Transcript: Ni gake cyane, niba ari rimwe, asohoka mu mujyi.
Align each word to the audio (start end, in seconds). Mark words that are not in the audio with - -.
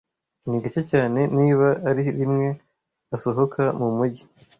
Ni 0.47 0.57
gake 0.63 0.81
cyane, 0.91 1.19
niba 1.37 1.67
ari 1.89 2.03
rimwe, 2.17 2.47
asohoka 3.15 3.61
mu 3.79 3.87
mujyi. 3.97 4.23